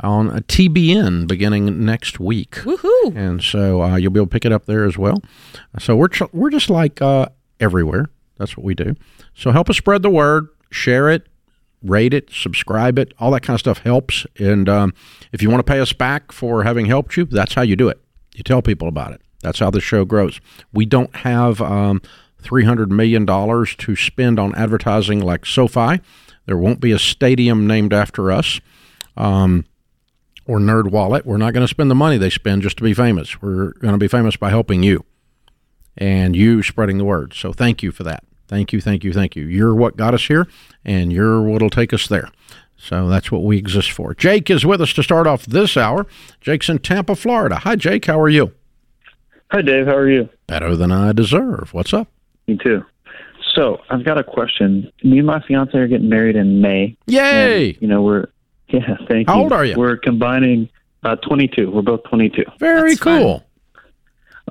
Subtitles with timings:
[0.00, 2.52] on a TBN beginning next week.
[2.56, 3.16] Woohoo!
[3.16, 5.22] And so uh, you'll be able to pick it up there as well.
[5.78, 7.26] So we're ch- we're just like uh,
[7.60, 8.10] everywhere.
[8.38, 8.94] That's what we do.
[9.34, 11.26] So help us spread the word, share it,
[11.82, 13.14] rate it, subscribe it.
[13.18, 14.26] All that kind of stuff helps.
[14.38, 14.94] And um,
[15.32, 17.88] if you want to pay us back for having helped you, that's how you do
[17.88, 18.00] it.
[18.34, 19.20] You tell people about it.
[19.42, 20.40] That's how the show grows.
[20.72, 22.02] We don't have um,
[22.42, 26.00] $300 million to spend on advertising like SoFi.
[26.46, 28.60] There won't be a stadium named after us.
[29.16, 29.64] Um,
[30.46, 31.26] or Nerd Wallet.
[31.26, 33.40] We're not going to spend the money they spend just to be famous.
[33.42, 35.04] We're going to be famous by helping you
[35.96, 37.34] and you spreading the word.
[37.34, 38.24] So thank you for that.
[38.48, 39.46] Thank you, thank you, thank you.
[39.46, 40.46] You're what got us here,
[40.84, 42.30] and you're what'll take us there.
[42.76, 44.14] So that's what we exist for.
[44.14, 46.06] Jake is with us to start off this hour.
[46.40, 47.56] Jake's in Tampa, Florida.
[47.56, 48.04] Hi, Jake.
[48.04, 48.52] How are you?
[49.50, 49.86] Hi, Dave.
[49.86, 50.28] How are you?
[50.46, 51.72] Better than I deserve.
[51.72, 52.08] What's up?
[52.46, 52.84] Me too.
[53.54, 54.92] So I've got a question.
[55.02, 56.96] Me and my fiance are getting married in May.
[57.06, 57.70] Yay!
[57.70, 58.26] And, you know, we're
[58.68, 59.42] yeah, thank How you.
[59.42, 59.76] old are you?
[59.76, 60.68] We're combining
[61.04, 61.70] uh, 22.
[61.70, 62.44] We're both 22.
[62.58, 63.44] Very That's cool.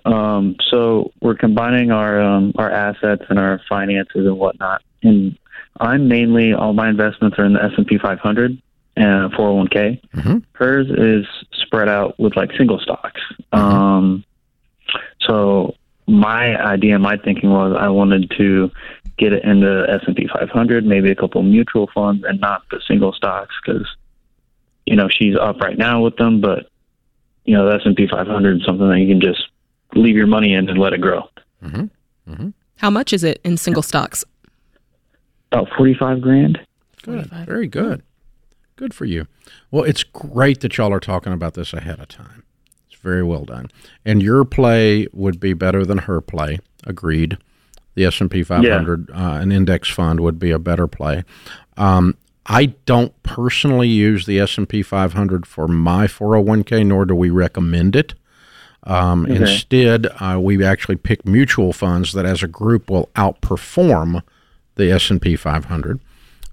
[0.05, 4.81] Um, so we're combining our um, our assets and our finances and whatnot.
[5.03, 5.37] And
[5.79, 8.61] I'm mainly all my investments are in the S&P 500
[8.97, 10.01] and 401k.
[10.13, 10.43] Mhm.
[10.53, 13.21] Hers is spread out with like single stocks.
[13.51, 14.23] Um,
[15.21, 15.75] so
[16.07, 18.71] my idea, my thinking was I wanted to
[19.17, 23.55] get it into S&P 500, maybe a couple mutual funds, and not the single stocks
[23.65, 23.87] because
[24.85, 26.69] you know she's up right now with them, but
[27.45, 29.47] you know the S&P 500 is something that you can just
[29.93, 31.29] leave your money in and let it grow.
[32.77, 34.25] How much is it in single stocks?
[35.51, 36.59] About 45 grand.
[37.03, 37.27] Good.
[37.27, 38.03] Very good.
[38.75, 39.27] Good for you.
[39.71, 42.43] Well, it's great that y'all are talking about this ahead of time.
[42.89, 43.69] It's very well done.
[44.03, 46.59] And your play would be better than her play.
[46.85, 47.37] Agreed.
[47.93, 51.23] The S and P 500, uh, an index fund, would be a better play.
[51.77, 57.15] Um, I don't personally use the S and P 500 for my 401k, nor do
[57.15, 58.13] we recommend it.
[58.83, 64.21] Um, Instead, uh, we actually pick mutual funds that, as a group, will outperform
[64.75, 65.99] the S and P 500.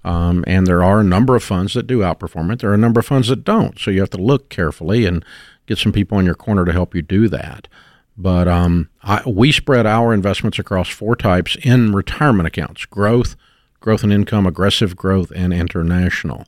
[0.04, 2.60] Um, and there are a number of funds that do outperform it.
[2.60, 3.78] There are a number of funds that don't.
[3.78, 5.24] So you have to look carefully and
[5.66, 7.68] get some people in your corner to help you do that.
[8.16, 13.36] But um, I, we spread our investments across four types in retirement accounts: growth,
[13.82, 16.46] growth and income, aggressive growth, and international.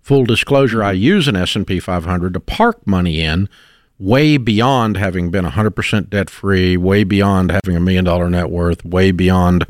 [0.00, 3.48] Full disclosure: I use an S and P 500 to park money in,
[3.98, 8.84] way beyond having been 100% debt free, way beyond having a million dollar net worth,
[8.84, 9.66] way beyond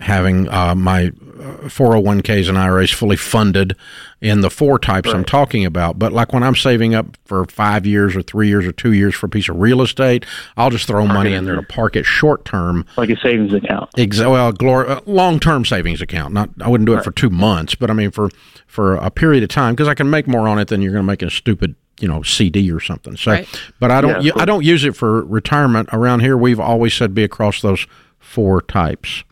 [0.00, 3.76] having uh, my uh, 401ks and IRAs fully funded
[4.20, 5.98] in the four types I'm talking about.
[5.98, 9.14] But like when I'm saving up for five years or three years or two years
[9.14, 10.24] for a piece of real estate,
[10.56, 12.84] I'll just throw money in there to park it short term.
[12.96, 13.90] Like a savings account.
[13.96, 16.34] Exa- well, glor- uh, long-term savings account.
[16.34, 18.28] Not, I wouldn't do it for two months, but I mean for
[18.66, 21.02] for a period of time because I can make more on it than you're going
[21.02, 23.16] to make in a stupid, you know, CD or something.
[23.16, 23.48] So, Right.
[23.80, 24.46] but I don't, Yeah, of u- I course.
[24.46, 25.88] don't use it for retirement.
[25.92, 27.86] Around here, we've always said be across those
[28.18, 29.24] four types.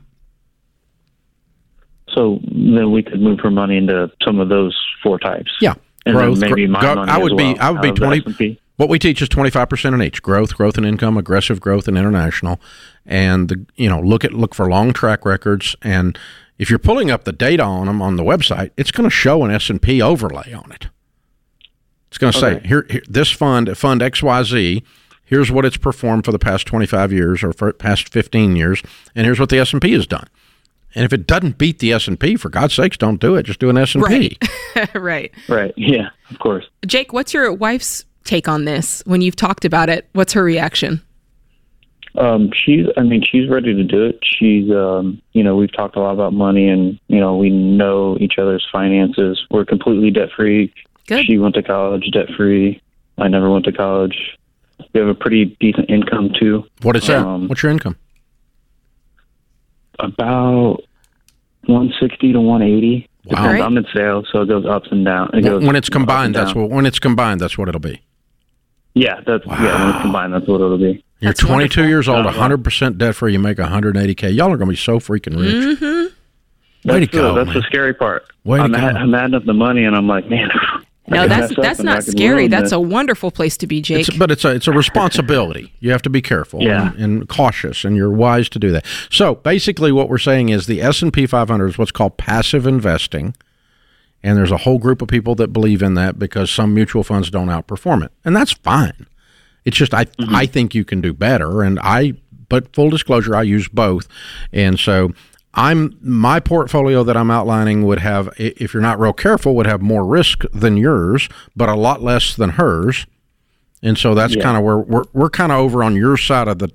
[2.16, 5.50] So then we could move her money into some of those four types.
[5.60, 5.74] Yeah,
[6.06, 6.38] And growth.
[6.40, 8.60] maybe my go- money I would as be, I would be uh, the twenty.
[8.76, 11.86] What we teach is twenty five percent in each: growth, growth and income, aggressive growth,
[11.86, 12.58] and international.
[13.04, 15.76] And the you know look at look for long track records.
[15.82, 16.18] And
[16.58, 19.44] if you're pulling up the data on them on the website, it's going to show
[19.44, 20.88] an S and P overlay on it.
[22.08, 24.82] It's going to say here, here this fund fund X Y Z.
[25.24, 28.80] Here's what it's performed for the past 25 years or for past 15 years,
[29.14, 30.28] and here's what the S and P has done.
[30.96, 33.42] And if it doesn't beat the S and P, for God's sakes, don't do it.
[33.42, 34.38] Just do an S and P.
[34.74, 34.94] Right.
[34.94, 35.30] right.
[35.46, 35.74] Right.
[35.76, 36.64] Yeah, of course.
[36.86, 39.02] Jake, what's your wife's take on this?
[39.04, 41.02] When you've talked about it, what's her reaction?
[42.16, 44.20] Um, she's, I mean, she's ready to do it.
[44.24, 48.16] She's, um, you know, we've talked a lot about money and, you know, we know
[48.18, 49.44] each other's finances.
[49.50, 50.72] We're completely debt free.
[51.06, 51.26] Good.
[51.26, 52.80] She went to college debt free.
[53.18, 54.38] I never went to college.
[54.94, 56.64] we have a pretty decent income too.
[56.80, 57.18] What is that?
[57.18, 57.96] Um, What's your income?
[59.98, 60.82] About
[61.66, 63.08] 160 to 180.
[63.24, 63.30] Wow.
[63.30, 63.48] Depends.
[63.48, 63.62] Great.
[63.62, 65.30] I'm in sales, so it goes ups and down.
[65.34, 66.62] It goes When it's up and combined, that's down.
[66.62, 66.70] what.
[66.70, 68.00] When it's combined, that's what it'll be.
[68.94, 69.84] Yeah, that's yeah.
[69.84, 71.04] When it's combined, that's what it'll be.
[71.20, 71.84] You're That's 22 wonderful.
[71.88, 72.48] years old, Uh-huh.
[72.48, 73.32] 100% debt free.
[73.32, 74.34] You make 180k.
[74.34, 75.80] Y'all are going to be so freaking rich.
[75.80, 77.54] Way That's, to go, the, that's man.
[77.56, 78.26] the scary part.
[78.44, 78.78] Way to I'm, go.
[78.78, 80.50] add- I'm adding up the money, and I'm like, man.
[81.10, 82.48] I No, that's that's not could scary.
[82.48, 82.72] That's this.
[82.72, 84.08] a wonderful place to be, Jake.
[84.08, 85.72] It's, but it's a it's a responsibility.
[85.80, 86.92] You have to be careful Yeah.
[86.92, 88.84] and, and cautious, and you're wise to do that.
[89.10, 92.66] So basically, what we're saying is the S and P 500 is what's called passive
[92.66, 93.36] investing,
[94.22, 97.30] and there's a whole group of people that believe in that because some mutual funds
[97.30, 99.06] don't outperform it, and that's fine.
[99.64, 102.14] It's just I I think you can do better, and I
[102.48, 104.08] but full disclosure, I use both,
[104.52, 105.12] and so.
[105.56, 109.80] I'm my portfolio that I'm outlining would have, if you're not real careful, would have
[109.80, 113.06] more risk than yours, but a lot less than hers.
[113.82, 114.42] And so that's Yeah.
[114.42, 116.70] kind of where we're, we're kind of over on your side of the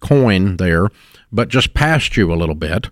[0.00, 0.88] coin there,
[1.30, 2.88] but just past you a little bit.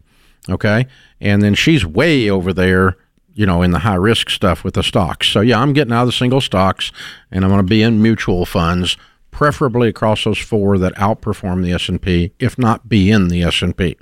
[0.51, 0.87] Okay.
[1.21, 2.97] And then she's way over there,
[3.35, 5.29] you know, in the high risk stuff with the stocks.
[5.29, 6.93] So yeah, I'm getting out of the single stocks
[7.31, 8.99] and I'm going to be in mutual funds,
[9.31, 13.97] preferably across those four that outperform the S&P, if not be in the S&P.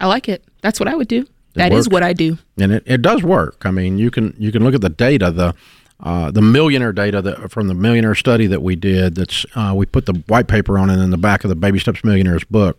[0.00, 0.44] I like it.
[0.62, 1.26] That's what I would do.
[1.54, 2.36] That is what I do.
[2.58, 3.62] and it, it does work.
[3.64, 5.54] I mean, you can you can look at the data, the
[6.00, 9.14] uh, the millionaire data that from the millionaire study that we did.
[9.14, 11.78] That's uh, we put the white paper on it in the back of the Baby
[11.78, 12.78] Steps Millionaires book.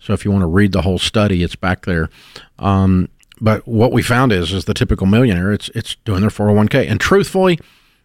[0.00, 2.10] So if you want to read the whole study, it's back there.
[2.58, 3.08] Um,
[3.40, 5.52] but what we found is is the typical millionaire.
[5.52, 6.86] It's it's doing their four hundred one k.
[6.88, 7.60] And truthfully,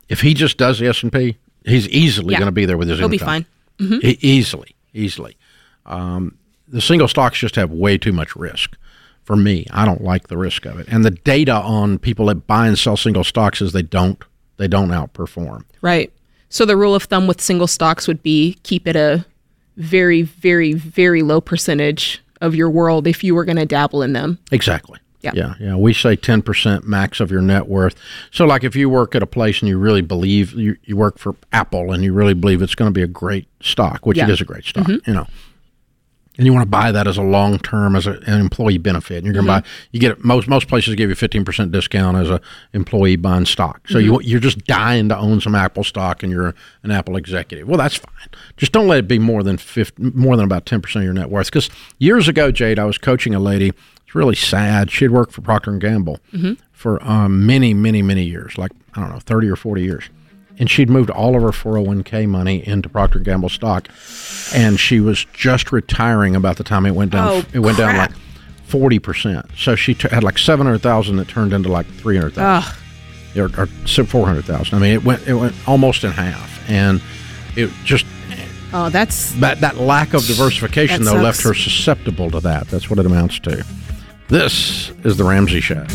[0.07, 2.39] if he just does the S and P, he's easily Yeah.
[2.39, 3.45] going to be there with his He'll be income.
[3.79, 3.99] fine.
[4.03, 5.35] E- easily, easily.
[5.87, 6.37] Um,
[6.71, 8.75] the single stocks just have way too much risk.
[9.23, 10.87] For me, I don't like the risk of it.
[10.89, 14.21] And the data on people that buy and sell single stocks is they don't
[14.57, 15.63] they don't outperform.
[15.81, 16.11] Right.
[16.49, 19.25] So the rule of thumb with single stocks would be keep it a
[19.77, 24.13] very, very, very low percentage of your world if you were going to dabble in
[24.13, 24.39] them.
[24.51, 24.99] Exactly.
[25.21, 25.31] Yeah.
[25.35, 25.53] Yeah.
[25.59, 25.75] Yeah.
[25.75, 27.95] We say 10% max of your net worth.
[28.31, 31.19] So, like if you work at a place and you really believe you, you work
[31.19, 34.25] for Apple and you really believe it's going to be a great stock, which Yeah.
[34.25, 35.09] it is a great stock, mm-hmm.
[35.09, 35.27] you know,
[36.41, 39.17] and you want to buy that as a long term, as a, an employee benefit,
[39.17, 39.61] and you're going to mm-hmm.
[39.61, 42.41] buy, you get it, most, most places give you 15% discount as a
[42.73, 43.87] employee buying stock.
[43.87, 44.27] So you, mm-hmm.
[44.27, 47.67] you're just dying to own some Apple stock and you're an Apple executive.
[47.67, 48.29] Well, that's fine.
[48.57, 51.29] Just don't let it be more than 50, more than about 10% of your net
[51.29, 51.45] worth.
[51.45, 53.71] Because years ago, Jade, I was coaching a lady.
[54.03, 54.89] It's really sad.
[54.89, 56.53] She had worked for Procter and Gamble mm-hmm.
[56.71, 60.09] for um, many, many, many years, like I don't know, 30 or 40 years.
[60.59, 63.87] And she'd moved all of her 401k money into Procter Gamble stock,
[64.53, 67.27] and she was just retiring about the time it went down.
[67.27, 68.11] Oh, it went down like
[68.65, 69.45] 40 percent.
[69.57, 72.73] So she t- had like 700,000 that turned into like 300,000
[73.37, 74.73] or, or 400,000.
[74.77, 77.01] I mean, it went it went almost in half, and
[77.55, 78.05] it just
[78.73, 82.67] Oh, that's that that lack of diversification though left her susceptible to that.
[82.67, 83.65] That's what it amounts to.
[84.29, 85.85] This is the Ramsey Show.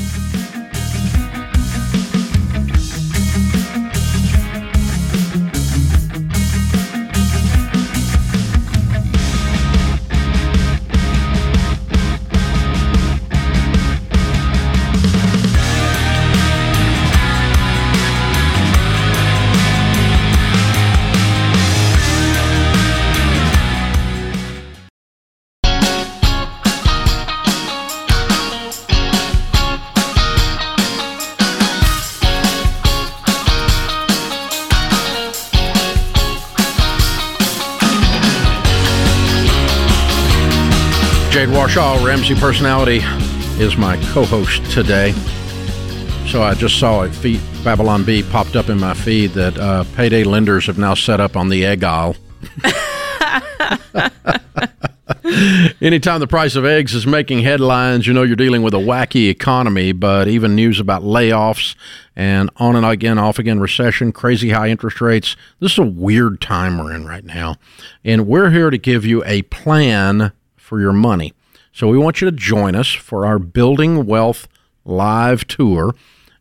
[41.77, 43.01] Warshaw, Ramsey Personality,
[43.63, 45.13] is my co-host today.
[46.27, 49.85] So I just saw a feed, Babylon Bee popped up in my feed that uh,
[49.95, 52.17] payday lenders have now set up on the egg aisle.
[55.83, 59.29] Anytime the price of eggs is making headlines, you know you're dealing with a wacky
[59.29, 61.75] economy, but even news about layoffs
[62.17, 65.37] and on and again, off again recession, crazy high interest rates.
[65.61, 67.57] This is a weird time we're in right now.
[68.03, 71.35] And we're here to give you a plan for your money.
[71.77, 74.49] So we want you to join us for our Building Wealth
[74.87, 75.95] live tour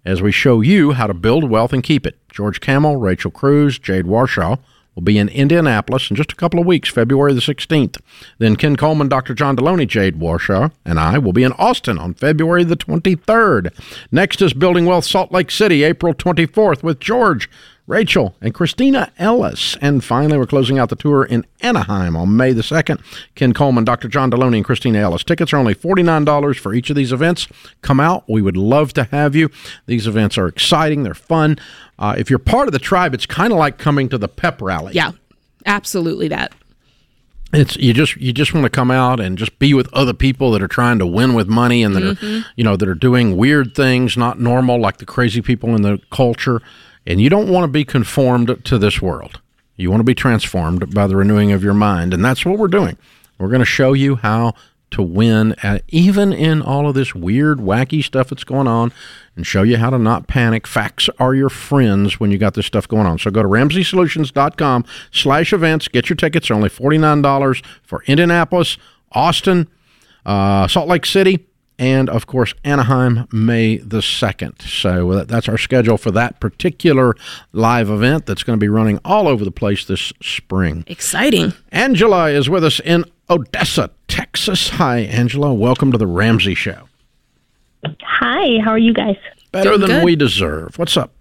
[0.05, 2.17] as we show you how to build wealth and keep it.
[2.29, 4.57] George Kamel, Rachel Cruz, Jade Warshaw
[4.95, 7.99] will be in Indianapolis in just a couple of weeks, February the 16th.
[8.37, 9.33] Then Ken Coleman, Dr.
[9.33, 13.77] John Deloney, Jade Warshaw, and I will be in Austin on February the 23rd.
[14.13, 17.49] Next is Building Wealth Salt Lake City, April 24th with George,
[17.87, 19.77] Rachel, and Christina Ellis.
[19.79, 22.99] And finally, we're closing out the tour in Anaheim on May the 2nd.
[23.35, 24.07] Ken Coleman, Dr.
[24.07, 25.23] John Deloney, and Christina Ellis.
[25.23, 27.47] Tickets are only $49 for each of these events.
[27.81, 28.23] Come out.
[28.27, 29.49] We would love to have you.
[29.85, 31.59] These events are exciting, they're fun.
[31.99, 34.61] Uh, if you're part of the tribe, it's kind of like coming to the pep
[34.61, 34.93] rally.
[34.93, 35.11] yeah.
[35.67, 36.53] Absolutely that.
[37.53, 40.51] It's you just you just want to come out and just be with other people
[40.51, 42.41] that are trying to win with money and that Mm-hmm.
[42.41, 45.81] are you know that are doing weird things, not normal like the crazy people in
[45.83, 46.61] the culture.
[47.07, 49.39] And you don't want to be conformed to this world.
[49.75, 52.67] You want to be transformed by the renewing of your mind, and that's what we're
[52.67, 52.97] doing.
[53.38, 54.53] We're going to show you how
[54.91, 58.93] to win at even in all of this weird, wacky stuff that's going on,
[59.35, 60.65] and show you how to not panic.
[60.65, 63.19] Facts are your friends when you got this stuff going on.
[63.19, 65.89] So go to RamseySolutions.com slash events.
[65.89, 66.47] Get your tickets.
[66.47, 68.77] They're only $49 for Indianapolis,
[69.12, 69.67] Austin,
[70.25, 71.45] uh, Salt Lake City,
[71.77, 74.62] and of course Anaheim, May the 2nd.
[74.62, 77.15] So uh, that's our schedule for that particular
[77.51, 80.84] live event that's going to be running all over the place this spring.
[80.88, 81.53] Exciting.
[81.72, 84.70] Angela is with us in Odessa, Texas.
[84.70, 85.53] Hi, Angela.
[85.53, 86.88] Welcome to the Ramsey Show.
[88.01, 89.17] Hi, how are you guys?
[89.51, 90.03] Better Doing than good.
[90.05, 90.77] we deserve.
[90.77, 91.12] What's up?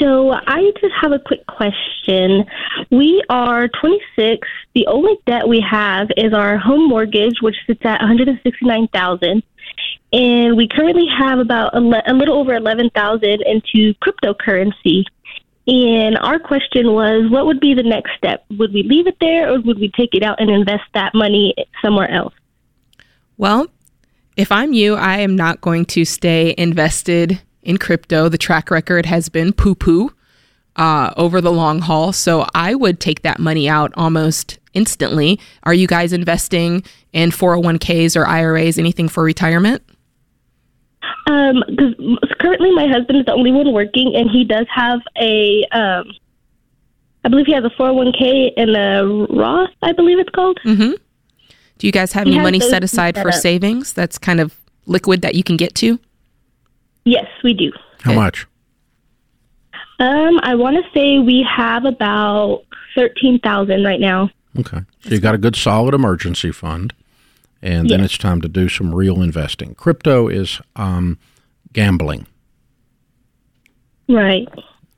[0.00, 2.46] So, I just have a quick question.
[2.90, 4.48] We are 26.
[4.74, 9.42] The only debt we have is our home mortgage, which sits at 169,000,
[10.12, 15.04] and we currently have about a, le- a little over 11,000 into cryptocurrency.
[15.66, 18.44] And our question was, what would be the next step?
[18.58, 21.54] Would we leave it there, or would we take it out and invest that money
[21.82, 22.34] somewhere else?
[23.36, 23.68] Well,
[24.36, 28.28] if I'm you, I am not going to stay invested in crypto.
[28.28, 30.12] The track record has been poo poo
[30.76, 32.12] uh, over the long haul.
[32.12, 35.38] So I would take that money out almost instantly.
[35.64, 39.82] Are you guys investing in 401ks or IRAs, anything for retirement?
[41.26, 41.62] Um,
[42.38, 46.10] currently my husband is the only one working, and he does have a, um,
[47.24, 50.58] I believe he has a 401k and a Roth, I believe it's called.
[51.78, 54.54] Do you guys have He any money set aside set for savings that's kind of
[54.86, 55.98] liquid that you can get to?
[57.04, 57.72] Yes, we do.
[58.02, 58.46] How much?
[59.98, 62.62] Um, I want to say we have about
[62.94, 64.30] thirteen thousand right now.
[64.58, 64.80] Okay.
[65.00, 66.92] So you got a good solid emergency fund,
[67.62, 68.10] and then Yes.
[68.10, 69.74] it's time to do some real investing.
[69.74, 71.18] Crypto is um,
[71.72, 72.26] gambling.
[74.08, 74.48] Right.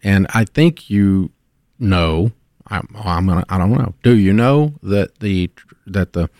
[0.03, 1.31] And I think you
[1.79, 2.33] know.
[2.69, 3.45] I'm, I'm gonna.
[3.49, 3.95] I don't know.
[4.03, 5.51] Do you know that the
[5.87, 6.31] that the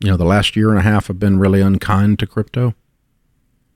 [0.00, 2.74] you know the last year and a half have been really unkind to crypto?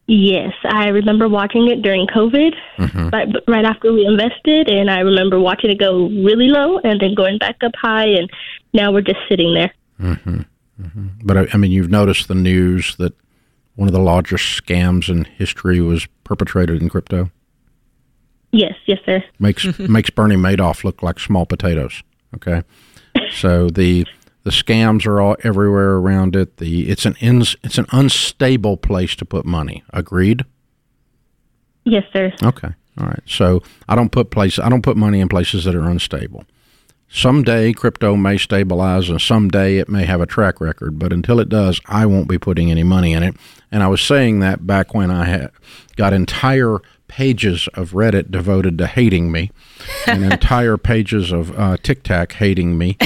[0.07, 3.09] Yes, I remember watching it during COVID, mm-hmm.
[3.11, 7.15] right, right after we invested, and I remember watching it go really low and then
[7.15, 8.29] going back up high, and
[8.75, 9.73] now we're just sitting there.
[10.01, 10.41] Mm-hmm.
[10.83, 11.07] Mm-hmm.
[11.23, 13.15] But I, I mean, you've noticed the news that
[13.77, 17.31] one of the largest scams in history was perpetrated in crypto.
[18.51, 19.23] Yes, yes, sir.
[19.39, 22.03] makes makes Bernie Madoff look like small potatoes.
[22.35, 22.63] Okay,
[23.31, 24.07] so the
[24.45, 26.57] the scams are all everywhere around it.
[26.57, 29.85] The it's an ins, it's an unstable place to put money.
[29.93, 30.45] Agreed.
[31.85, 32.33] Yes, sir.
[32.43, 33.23] Okay, all right.
[33.27, 36.45] So I don't put place I don't put money in places that are unstable.
[37.09, 40.99] Someday crypto may stabilize, and someday it may have a track record.
[40.99, 43.37] But until it does, I won't be putting any money in it.
[43.73, 45.51] And I was saying that back when I had
[45.97, 49.51] got entire pages of Reddit devoted to hating me,
[50.07, 52.97] and entire pages of uh, TikTok hating me,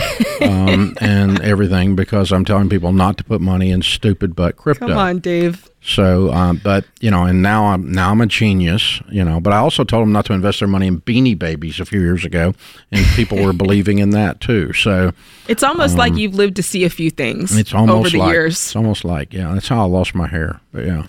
[0.42, 4.88] um, and everything because I'm telling people not to put money in stupid butt crypto.
[4.88, 5.70] Come on, Dave.
[5.88, 9.38] So, um, but you know, and now I'm now I'm a genius, you know.
[9.38, 12.00] But I also told them not to invest their money in Beanie Babies a few
[12.00, 12.54] years ago,
[12.90, 14.72] and people were believing in that too.
[14.72, 15.12] So
[15.46, 18.18] It's almost like you've lived to see a few things Um, it's almost over the
[18.18, 18.54] like years.
[18.54, 20.60] it's almost like yeah, that's how I lost my hair.
[20.72, 21.06] But yeah,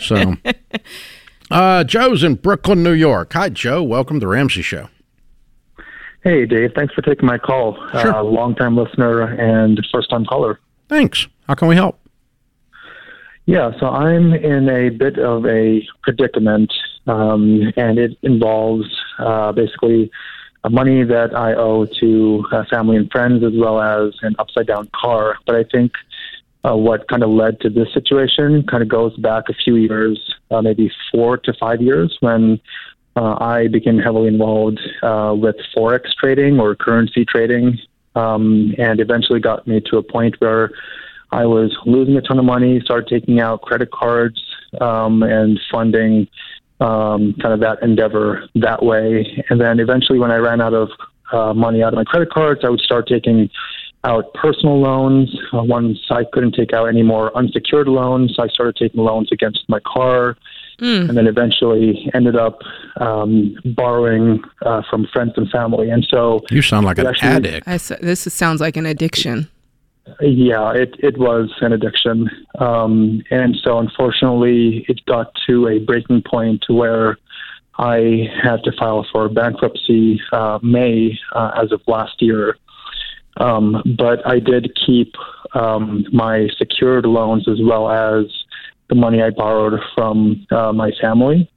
[0.00, 0.36] so
[1.50, 3.32] uh, Joe's in Brooklyn, New York.
[3.32, 3.82] Hi, Joe.
[3.82, 4.88] Welcome to the Ramsey Show.
[6.22, 6.70] Hey, Dave.
[6.76, 7.74] Thanks for taking my call.
[8.00, 8.14] Sure.
[8.14, 10.60] Uh, long-time listener and first-time caller.
[10.88, 11.26] Thanks.
[11.48, 11.98] How can we help?
[13.46, 16.72] Yeah, so I'm in a bit of a predicament,
[17.06, 18.86] um, and it involves
[19.18, 20.10] uh, basically
[20.70, 25.36] money that I owe to uh, family and friends, as well as an upside-down car.
[25.44, 25.92] But I think
[26.64, 30.34] uh, what kind of led to this situation kind of goes back a few years,
[30.52, 32.60] uh, maybe four to five years, when
[33.16, 37.76] uh, I became heavily involved uh, with forex trading or currency trading,
[38.14, 40.70] um, and eventually got me to a point where
[41.32, 44.40] I was losing a ton of money, started taking out credit cards
[44.80, 46.28] um, and funding
[46.80, 49.44] um, kind of that endeavor that way.
[49.50, 50.88] And then eventually, when I ran out of
[51.32, 53.48] uh, money out of my credit cards, I would start taking
[54.04, 55.34] out personal loans.
[55.52, 59.60] Uh, once I couldn't take out any more unsecured loans, I started taking loans against
[59.68, 60.36] my car.
[60.80, 62.58] And then eventually ended up
[62.96, 65.90] um, borrowing uh, from friends and family.
[65.90, 67.68] And so, You sound like an Actually- addict.
[67.68, 69.48] I s- this sounds like an addiction.
[70.20, 72.28] Yeah, it, it was an addiction.
[72.58, 77.18] Um, and so unfortunately, it got to a breaking point where
[77.78, 82.56] I had to file for bankruptcy uh, May uh, as of last year.
[83.38, 85.14] Um, but I did keep
[85.54, 88.26] um, my secured loans as well as
[88.88, 91.50] the money I borrowed from uh, my family.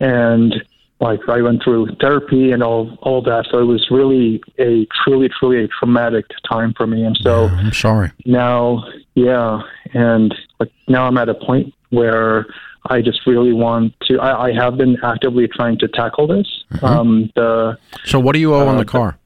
[0.00, 0.54] And
[1.00, 5.28] like I went through therapy and all all that, so it was really a truly
[5.38, 7.04] truly a traumatic time for me.
[7.04, 8.10] And so Yeah, I'm sorry.
[8.26, 9.60] now, yeah,
[9.94, 12.46] and like now I'm at a point where
[12.90, 14.18] I just really want to.
[14.20, 16.46] I, I have been actively trying to tackle this.
[16.82, 19.18] Um, the So what do you owe on Uh, the car?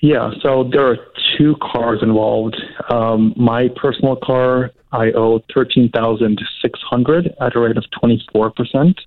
[0.00, 0.96] yeah, so there are
[1.36, 2.56] two cars involved.
[2.90, 8.24] Um, my personal car, I owe thirteen thousand six hundred at a rate of twenty
[8.32, 9.00] four percent.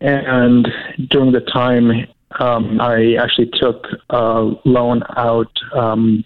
[0.00, 0.68] And
[1.08, 1.90] during the time,
[2.40, 6.24] um, I actually took a loan out, um,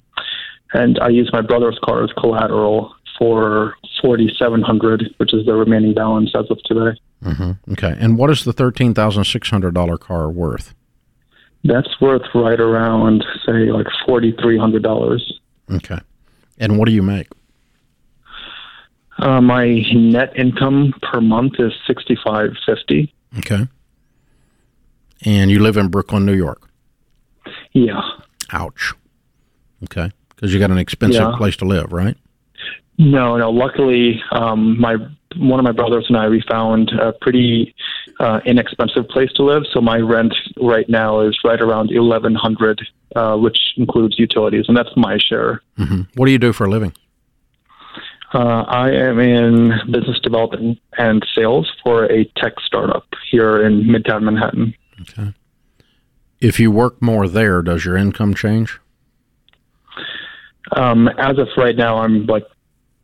[0.72, 5.54] and I used my brother's car as collateral for forty seven hundred, which is the
[5.54, 6.98] remaining balance as of today.
[7.22, 7.94] hmm Okay.
[7.98, 10.74] And what is the thirteen thousand six hundred dollar car worth?
[11.64, 15.40] That's worth right around, say, like forty three hundred dollars.
[15.70, 15.98] Okay.
[16.58, 17.28] And what do you make?
[19.18, 23.12] Uh, my net income per month is sixty five fifty.
[23.38, 23.66] Okay.
[25.24, 26.68] And you live in Brooklyn, New York.
[27.72, 28.00] Yeah.
[28.52, 28.94] Ouch.
[29.84, 30.10] Okay.
[30.30, 31.36] Because you got an expensive Yeah.
[31.36, 32.16] place to live, right?
[32.96, 33.50] No, no.
[33.50, 34.96] Luckily, um, my
[35.36, 37.74] one of my brothers and I we found a pretty
[38.20, 39.62] uh, inexpensive place to live.
[39.72, 42.80] So my rent right now is right around eleven hundred,
[43.16, 45.60] uh, which includes utilities, and that's my share.
[45.76, 46.92] hmm What do you do for a living?
[48.34, 54.22] Uh, I am in business development and sales for a tech startup here in Midtown
[54.22, 54.74] Manhattan.
[55.00, 55.32] Okay.
[56.40, 58.78] If you work more there, does your income change?
[60.72, 62.44] Um, as of right now, I'm like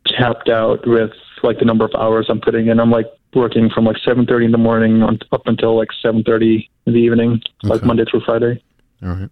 [0.07, 1.11] tapped out with
[1.43, 2.79] like the number of hours I'm putting in.
[2.79, 6.93] I'm like working from like 7:30 in the morning on, up until like 7:30 in
[6.93, 8.63] the evening, like Monday through Friday.
[9.03, 9.31] All right.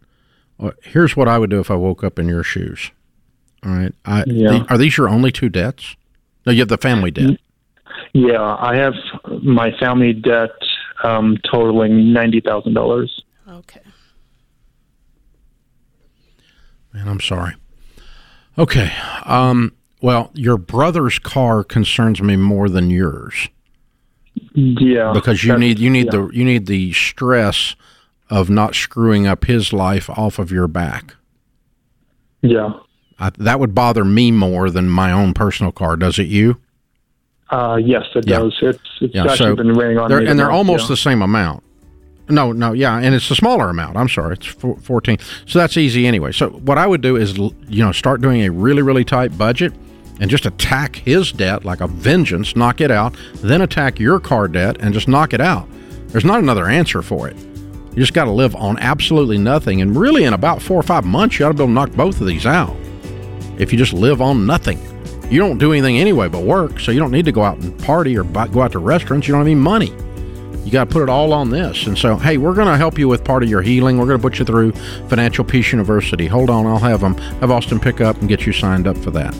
[0.58, 2.90] Well, here's what I would do if I woke up in your shoes.
[3.64, 3.94] All right.
[4.04, 4.58] I, Yeah.
[4.58, 5.96] the- are these your only two debts?
[6.46, 7.38] No, you have the family debt.
[8.14, 8.94] Yeah, I have
[9.42, 10.50] my family debt
[11.04, 13.22] um, totaling ninety thousand dollars.
[13.48, 13.80] Okay.
[16.92, 17.54] Man, I'm sorry.
[18.58, 18.92] Okay.
[19.24, 19.72] Um,
[20.02, 23.48] well, your brother's car concerns me more than yours
[24.54, 26.20] Yeah, because you need you need yeah.
[26.22, 27.76] the you need the stress
[28.28, 31.14] of not screwing up his life off of your back.
[32.42, 32.70] yeah.
[33.22, 35.96] I, that would bother me more than my own personal car.
[35.96, 36.58] Does it you?
[37.50, 38.38] Uh, yes, it Yeah.
[38.40, 38.56] does.
[38.62, 40.26] It's it's Yeah, actually so been weighing on me.
[40.26, 40.88] and they're almost yeah.
[40.88, 41.62] the same amount.
[42.28, 43.96] No, no, yeah, and it's a smaller amount.
[43.96, 45.18] I'm sorry, it's four- 14.
[45.46, 46.32] So that's easy anyway.
[46.32, 47.52] So what I would do is, you
[47.84, 49.72] know, start doing a really, really tight budget
[50.20, 54.48] and just attack his debt like a vengeance, knock it out, then attack your car
[54.48, 55.68] debt and just knock it out.
[56.08, 57.36] There's not another answer for it.
[57.36, 59.82] You just got to live on absolutely nothing.
[59.82, 61.90] And really, in about four or five months, you ought to be able to knock
[61.92, 62.74] both of these out.
[63.58, 64.80] If you just live on nothing,
[65.30, 67.78] you don't do anything anyway but work, so you don't need to go out and
[67.84, 69.26] party or buy, go out to restaurants.
[69.26, 69.92] You don't have any money.
[70.64, 71.86] You got to put it all on this.
[71.86, 73.98] And so, hey, we're going to help you with part of your healing.
[73.98, 74.72] We're going to put you through
[75.08, 76.26] Financial Peace University.
[76.26, 79.10] Hold on, I'll have them have Austin pick up and get you signed up for
[79.12, 79.34] that.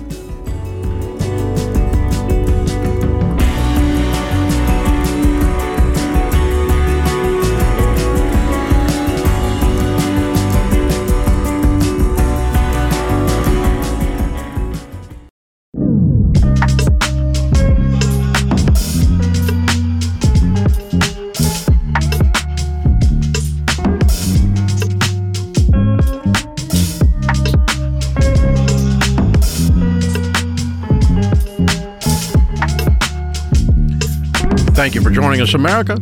[35.22, 35.96] Joining us, America.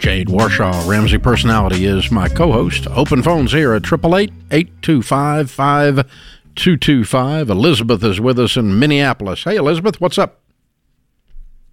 [0.00, 2.86] Jade Warshaw, Ramsey Personality, is my co host.
[2.88, 7.48] Open phones here at 888 825 5225.
[7.48, 9.44] Elizabeth is with us in Minneapolis.
[9.44, 10.40] Hey, Elizabeth, what's up?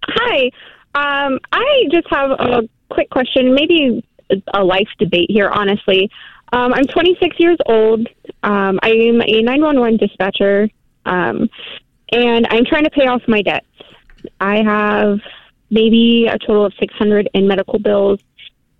[0.04, 0.50] Hi.
[0.94, 4.02] Um, I just have a quick question, maybe
[4.54, 6.10] a life debate here, honestly.
[6.54, 8.08] Um, I'm 26 years old.
[8.42, 10.70] Um, I'm a 911 dispatcher,
[11.04, 11.50] um,
[12.12, 13.66] and I'm trying to pay off my debts.
[14.40, 15.20] I have
[15.70, 18.20] maybe a total of 600 in medical bills,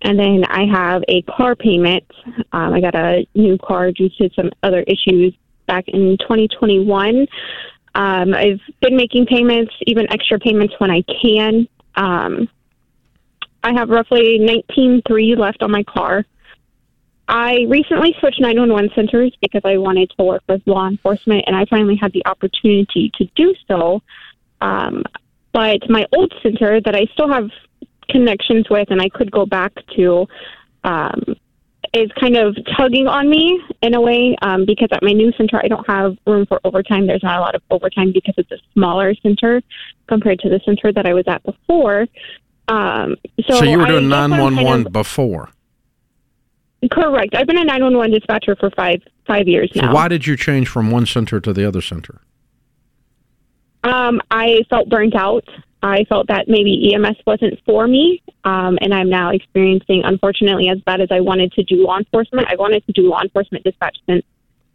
[0.01, 2.03] and then I have a car payment.
[2.51, 5.33] Um, I got a new car due to some other issues
[5.67, 7.27] back in 2021.
[7.95, 11.67] Um, I've been making payments, even extra payments when I can.
[11.95, 12.49] Um,
[13.63, 16.25] I have roughly 19.3 left on my car.
[17.27, 21.65] I recently switched 911 centers because I wanted to work with law enforcement, and I
[21.65, 24.01] finally had the opportunity to do so.
[24.61, 25.03] Um,
[25.53, 27.49] but my old center that I still have
[28.09, 30.25] connections with and I could go back to
[30.83, 31.35] um,
[31.93, 35.59] is kind of tugging on me in a way um, because at my new center
[35.63, 37.07] I don't have room for overtime.
[37.07, 39.61] There's not a lot of overtime because it's a smaller center
[40.07, 42.07] compared to the center that I was at before.
[42.67, 43.15] Um,
[43.49, 45.49] so, So, you were doing kind 911 of- before.
[46.91, 47.35] Correct.
[47.35, 49.93] I've been a 911 dispatcher for five five years So now.
[49.93, 52.21] why did you change from one center to the other center?
[53.83, 55.47] Um, I felt burnt out.
[55.81, 60.79] I felt that maybe EMS wasn't for me, um, and I'm now experiencing, unfortunately, as
[60.81, 62.47] bad as I wanted to do law enforcement.
[62.49, 64.25] I wanted to do law enforcement dispatch since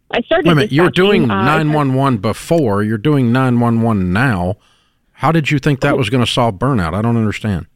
[0.09, 0.47] I started.
[0.47, 4.55] Wait a minute, you were doing uh, 911 before, you're doing 911 now.
[5.11, 6.95] How did you think that was going to solve burnout?
[6.95, 7.67] I don't understand.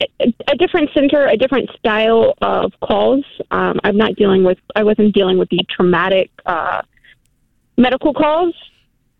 [0.00, 3.24] a, a different center, a different style of calls.
[3.52, 4.58] Um, I'm not dealing with.
[4.74, 6.82] I wasn't dealing with the traumatic uh,
[7.76, 8.54] medical calls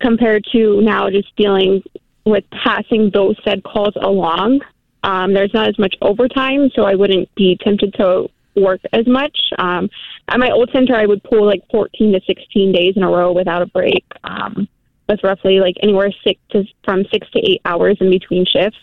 [0.03, 1.83] compared to now just dealing
[2.27, 4.61] with passing those said calls along.
[5.05, 9.37] Um, there's not as much overtime, so I wouldn't be tempted to work as much.
[9.59, 9.89] Um,
[10.29, 13.33] at my old center, I would pull like 14 to 16 days in a row
[13.33, 14.69] without a break, um,
[15.09, 18.79] with roughly like anywhere six to from six to eight hours in between shifts.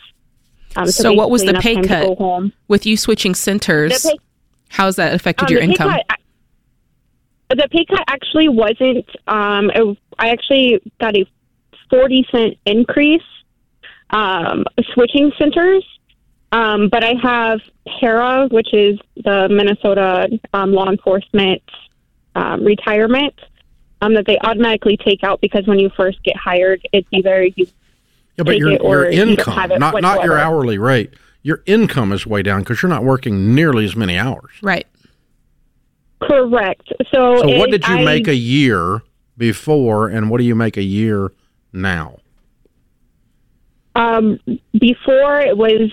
[0.75, 2.17] Um, So what was the pay cut?
[2.67, 4.17] With you switching centers, pay-
[4.69, 5.89] how's that affected Um, your income?
[5.91, 6.19] cut-
[7.57, 9.05] the pay cut actually wasn't.
[9.27, 11.25] Um, it, I actually got a
[11.89, 13.21] forty cent increase
[14.11, 15.85] um, switching centers,
[16.51, 17.59] um, but I have
[17.99, 21.61] PERA, which is the Minnesota um, law enforcement
[22.35, 23.33] um, retirement,
[24.01, 27.67] um, that they automatically take out because when you first get hired, it's either you
[28.37, 30.37] Yeah, but take your, it or your you don't income, have it not, not your
[30.37, 34.51] hourly rate, your income is way down because you're not working nearly as many hours.
[34.61, 34.87] right.
[36.21, 36.91] Correct.
[37.11, 39.01] So, So, what did you I- make a year
[39.37, 41.31] before, and what do you make a year
[41.73, 42.17] now?
[43.95, 44.39] Um,
[44.79, 45.91] before it was,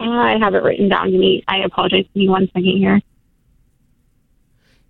[0.00, 1.44] I have it written down to me.
[1.48, 2.04] I apologize.
[2.14, 3.00] Give me one second here.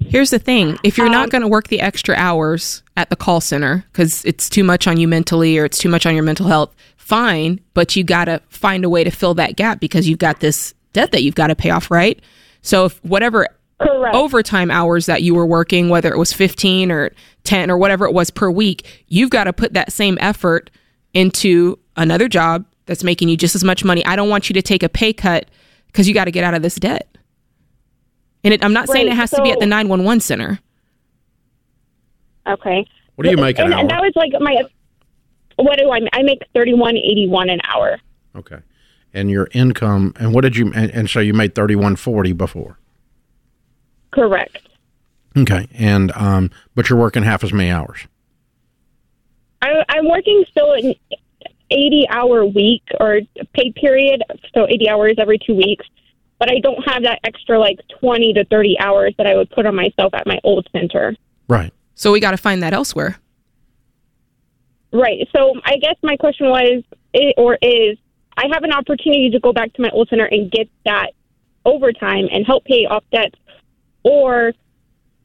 [0.01, 3.17] Here's the thing if you're not Um, going to work the extra hours at the
[3.17, 6.23] call center because it's too much on you mentally or it's too much on your
[6.23, 10.09] mental health, fine, but you got to find a way to fill that gap because
[10.09, 12.21] you've got this debt that you've got to pay off, right?
[12.63, 13.49] So, if whatever
[13.81, 14.15] Correct.
[14.17, 17.13] overtime hours that you were working, whether it was 15 or
[17.45, 20.71] 10 or whatever it was per week, you've got to put that same effort
[21.15, 24.05] into another job that's making you just as much money.
[24.05, 25.49] I don't want you to take a pay cut
[25.87, 27.07] because you got to get out of this debt.
[28.45, 30.59] And it, I'm not saying it Right, has to be at the 911 center.
[32.47, 32.87] Okay.
[33.17, 33.81] What do you make an and, hour?
[33.81, 34.63] and that was like my.
[35.57, 35.99] What do I?
[36.13, 37.99] I make thirty one eighty one an hour.
[38.37, 38.59] Okay.
[39.13, 42.79] And your income, and what did you, and, and so you made 3140 before.
[44.11, 44.59] Correct.
[45.37, 45.69] Okay.
[45.75, 48.07] And, um, but you're working half as many hours.
[49.63, 50.95] I, I'm working still an
[51.71, 53.21] eighty hour week or
[53.55, 54.23] paid period,
[54.55, 55.85] so eighty hours every two weeks.
[56.39, 59.67] But I don't have that extra like twenty to thirty hours that I would put
[59.67, 61.17] on myself at my old center.
[61.49, 61.73] Right.
[61.95, 63.17] So we got to find that elsewhere.
[64.93, 65.29] Right.
[65.37, 66.83] So I guess my question was,
[67.15, 67.99] i- or is,
[68.37, 71.11] I have an opportunity to go back to my old center and get that
[71.65, 73.35] overtime and help pay off debts,
[74.09, 74.53] or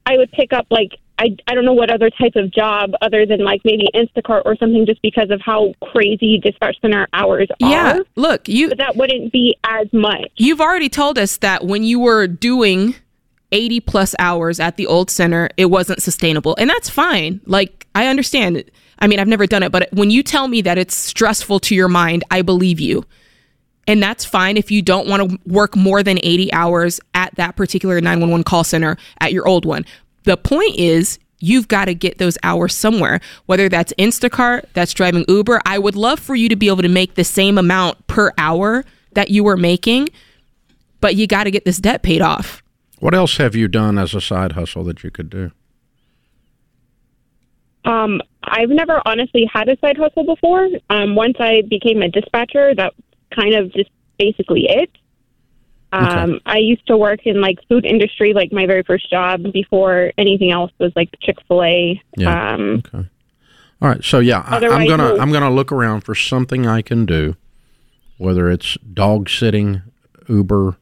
[0.05, 3.25] I would pick up like I I don't know what other type of job other
[3.25, 7.97] than like maybe Instacart or something, just because of how crazy dispatch center hours Yeah.
[7.99, 8.05] are.
[8.15, 10.29] Look, you But that wouldn't be as much.
[10.37, 12.95] you've already told us that when you were doing
[13.51, 16.55] 80 plus hours at the old center, it wasn't sustainable.
[16.57, 17.39] And that's fine.
[17.45, 18.63] Like, I understand.
[18.97, 21.75] I mean, I've never done it, but when you tell me that it's stressful to
[21.75, 23.05] your mind, I believe you.
[23.87, 27.55] And that's fine if you don't want to work more than 80 hours at that
[27.55, 29.85] particular 911 call center at your old one.
[30.23, 35.25] The point is, you've got to get those hours somewhere, whether that's Instacart, that's driving
[35.27, 35.59] Uber.
[35.65, 38.85] I would love for you to be able to make the same amount per hour
[39.11, 40.09] that you were making,
[41.01, 42.63] but you got to get this debt paid off.
[42.99, 45.51] What else have you done as a side hustle that you could do?
[47.83, 50.69] Um, I've never honestly had a side hustle before.
[50.89, 52.93] Um, once I became a dispatcher, that
[53.33, 54.89] kind of just basically it.
[55.93, 60.11] Um, I used to work in like food industry, like my very first job before
[60.17, 62.01] anything else was like Chick Fil A.
[62.17, 62.53] Yeah.
[62.53, 63.07] Um, Okay.
[63.81, 64.03] All right.
[64.03, 67.35] So yeah, I, I'm gonna I'm gonna look around for something I can do,
[68.17, 69.81] whether it's dog sitting,
[70.29, 70.77] Uber,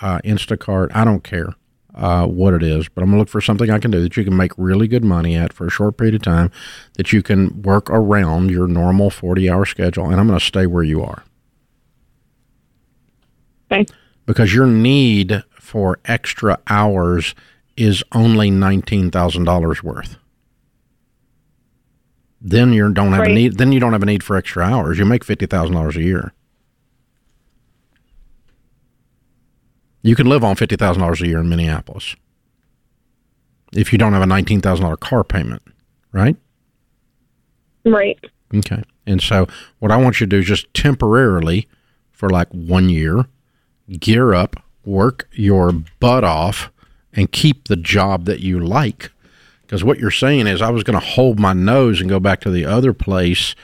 [0.00, 0.90] uh, Instacart.
[0.92, 1.54] I don't care
[1.94, 4.24] uh, what it is, but I'm gonna look for something I can do that you
[4.24, 6.50] can make really good money at for a short period of time,
[6.94, 10.82] that you can work around your normal 40 hour schedule, and I'm gonna stay where
[10.82, 11.22] you are
[13.72, 13.86] okay.
[14.26, 17.34] because your need for extra hours
[17.76, 20.16] is only nineteen thousand dollars worth.
[22.40, 23.58] Then you don't have a need.
[23.58, 24.98] Then you don't have a need for extra hours.
[24.98, 26.32] You make fifty thousand dollars a year.
[30.02, 32.16] You can live on fifty thousand dollars a year in Minneapolis
[33.72, 35.62] if you don't have a nineteen thousand dollar car payment,
[36.12, 36.36] right?
[37.84, 38.18] Right.
[38.54, 38.82] Okay.
[39.06, 39.46] And so,
[39.78, 41.68] what I want you to do is just temporarily,
[42.10, 43.26] for like one year,
[43.98, 46.70] gear up, work your butt off,
[47.12, 49.10] and keep the job that you like.
[49.62, 52.40] Because what you're saying is, I was going to hold my nose and go back
[52.40, 53.54] to the other place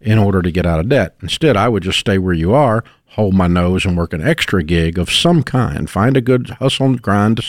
[0.00, 1.16] in order to get out of debt.
[1.22, 4.62] Instead, I would just stay where you are, hold my nose, and work an extra
[4.62, 5.90] gig of some kind.
[5.90, 7.40] Find a good hustle and grind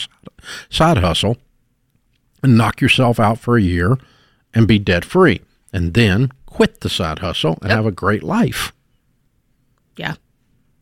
[0.68, 1.38] side hustle
[2.42, 3.96] and knock yourself out for a year
[4.52, 5.40] and be debt free.
[5.72, 8.72] And then quit the side hustle and have a great life.
[9.96, 10.16] Yeah.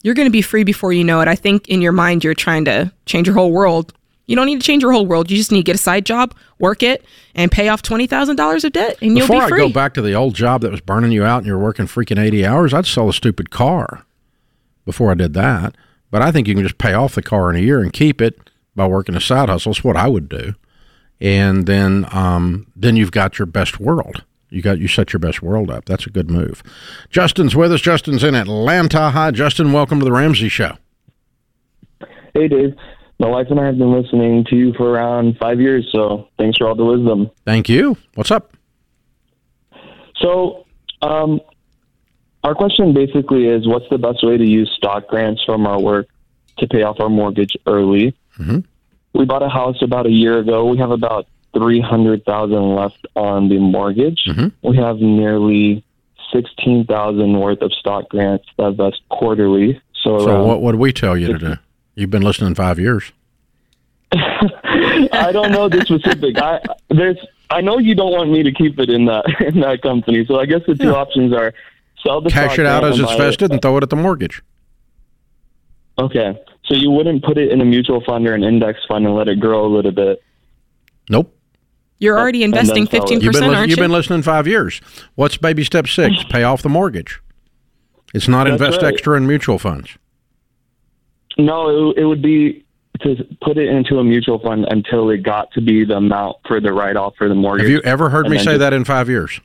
[0.03, 1.29] You're going to be free before you know it.
[1.29, 3.93] I think in your mind, you're trying to change your whole world.
[4.27, 5.31] You don't need to change your whole world.
[5.31, 8.73] You just need to get a side job, work it, and pay off $20,000 of
[8.73, 9.63] debt, and Before you'll be free.
[9.63, 11.87] I go back to the old job that was burning you out and you're working
[11.87, 14.05] freaking 80 hours, I'd sell a stupid car
[14.85, 15.75] before I did that.
[16.11, 18.21] But I think you can just pay off the car in a year and keep
[18.21, 19.73] it by working a side hustle.
[19.73, 20.55] It's what I would do.
[21.21, 24.25] And then um, then you've got your best world.
[24.51, 25.85] You got you set your best world up.
[25.85, 26.63] That's a good move.
[27.11, 27.81] Justin's with us.
[27.81, 29.11] Justin's in Atlanta.
[29.11, 29.73] Hi, Justin.
[29.73, 30.77] Welcome to the Ramsey Show.
[32.35, 32.75] Hey, Dave.
[33.21, 36.57] My wife and I have been listening to you for around five years, so thanks
[36.59, 37.29] for all the wisdom.
[37.45, 37.97] Thank you.
[38.15, 38.53] What's up?
[40.21, 40.65] So,
[41.03, 41.41] um,
[42.45, 46.07] our question basically is what's the best way to use stock grants from our work
[46.59, 48.15] to pay off our mortgage early?
[48.39, 48.65] Mhm.
[49.15, 50.67] We bought a house about a year ago.
[50.67, 54.23] We have about 300000 left on the mortgage.
[54.29, 54.53] Mhm.
[54.63, 55.83] We have nearly
[56.33, 59.81] 16000 worth of stock grants that vest quarterly.
[59.95, 61.55] So, So what what do we tell you to do?
[61.95, 63.13] You've been listening five years.
[64.13, 66.39] I don't know the specific.
[66.39, 67.17] I there's
[67.51, 70.25] I know you don't want me to keep it in that in that company.
[70.27, 71.53] So I guess the two options are
[72.03, 73.19] sell the Cash stock it out as it's buy it.
[73.19, 74.43] vested and throw it at the mortgage.
[75.99, 76.39] Okay.
[76.67, 79.27] So you wouldn't put it in a mutual fund or an index fund and let
[79.29, 80.23] it grow a little bit.
[81.11, 81.35] Nope.
[81.99, 83.09] You're uh, already investing sell it.
[83.09, 84.81] 15%, You've been lis- aren't you've been listening five years.
[85.15, 86.25] What's baby step six?
[86.31, 87.21] Pay off the mortgage.
[88.15, 88.93] It's not That's invest right.
[88.95, 89.91] extra in mutual funds.
[91.37, 92.65] No, it, it would be
[93.01, 96.61] to put it into a mutual fund until it got to be the amount for
[96.61, 97.63] the write off for the mortgage.
[97.65, 99.41] Have you ever heard me say just- that in five years?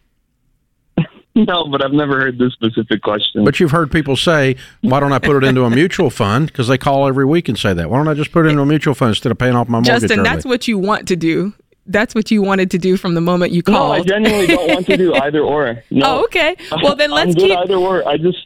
[1.35, 3.43] No, but I've never heard this specific question.
[3.43, 6.67] But you've heard people say, "Why don't I put it into a mutual fund?" Because
[6.67, 7.89] they call every week and say that.
[7.89, 9.79] Why don't I just put it into a mutual fund instead of paying off my
[9.79, 10.29] mortgage Justin, early?
[10.29, 11.53] that's what you want to do.
[11.85, 13.89] That's what you wanted to do from the moment you called.
[13.89, 15.83] no, I genuinely don't want to do either or.
[15.91, 16.19] No.
[16.19, 16.55] Oh, okay.
[16.81, 17.57] Well, then let's I'm keep.
[17.57, 18.07] either or.
[18.07, 18.37] I just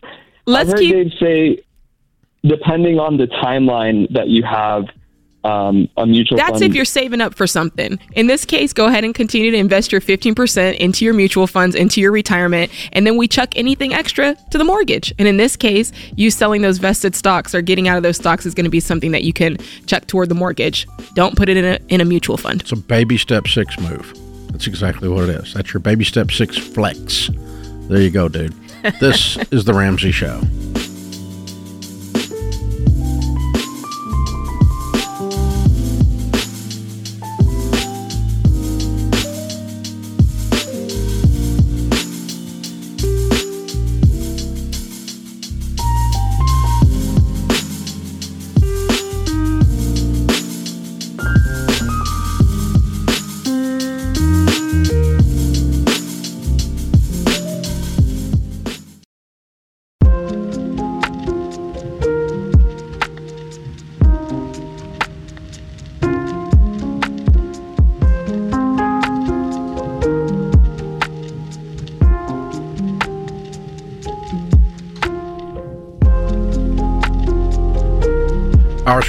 [0.45, 0.93] Let's I've heard keep.
[0.95, 1.63] Dave say,
[2.43, 4.85] depending on the timeline that you have,
[5.43, 6.63] um, a mutual That's fund.
[6.63, 7.99] if you're saving up for something.
[8.13, 11.75] In this case, go ahead and continue to invest your 15% into your mutual funds,
[11.75, 15.13] into your retirement, and then we chuck anything extra to the mortgage.
[15.17, 18.45] And in this case, you selling those vested stocks or getting out of those stocks
[18.45, 20.87] is going to be something that you can chuck toward the mortgage.
[21.13, 22.61] Don't put it in a, in a mutual fund.
[22.61, 24.13] It's a baby step six move.
[24.51, 25.53] That's exactly what it is.
[25.53, 27.29] That's your baby step six flex.
[27.87, 28.53] There you go, dude.
[28.99, 30.41] This is the Ramsey Show.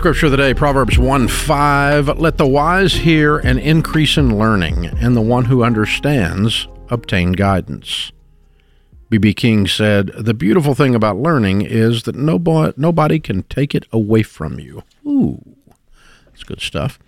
[0.09, 2.19] Scripture of the day, Proverbs 1 5.
[2.19, 8.11] Let the wise hear and increase in learning, and the one who understands obtain guidance.
[9.11, 9.35] B.B.
[9.35, 14.23] King said, The beautiful thing about learning is that nobody, nobody can take it away
[14.23, 14.83] from you.
[15.07, 15.43] Ooh,
[16.25, 16.99] that's good stuff.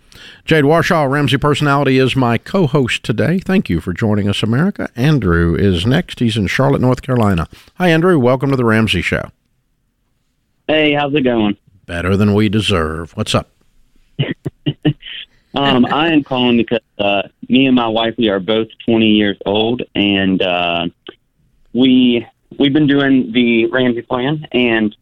[0.44, 3.38] Jade Warshaw, Ramsey Personality, is my co host today.
[3.38, 4.90] Thank you for joining us, America.
[4.94, 6.18] Andrew is next.
[6.18, 7.48] He's in Charlotte, North Carolina.
[7.76, 8.18] Hi, Andrew.
[8.18, 9.30] Welcome to the Ramsey Show.
[10.68, 11.56] Hey, how's it going?
[11.90, 13.10] Better than we deserve.
[13.16, 13.50] What's up?
[15.52, 19.36] Um, I am calling because uh, me and my wife we are both 20 years
[19.44, 20.86] old, and uh,
[21.72, 22.24] we
[22.56, 24.96] we've been doing the Ramsey plan, and